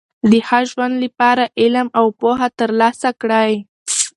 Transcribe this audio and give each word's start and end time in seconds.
د 0.31 0.33
ښه 0.47 0.59
ژوند 0.69 0.93
له 1.01 1.09
پاره 1.19 1.45
علم 1.61 1.87
او 1.99 2.05
پوهه 2.19 2.47
ترلاسه 2.59 3.09
کړئ! 3.21 3.51